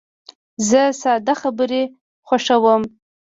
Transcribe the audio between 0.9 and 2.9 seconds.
ساده خبرې خوښوم.